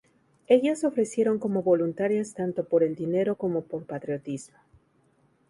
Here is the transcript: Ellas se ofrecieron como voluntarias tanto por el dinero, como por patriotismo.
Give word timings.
Ellas 0.47 0.79
se 0.79 0.87
ofrecieron 0.87 1.37
como 1.37 1.61
voluntarias 1.61 2.33
tanto 2.33 2.63
por 2.67 2.81
el 2.81 2.95
dinero, 2.95 3.35
como 3.35 3.61
por 3.61 3.85
patriotismo. 3.85 4.57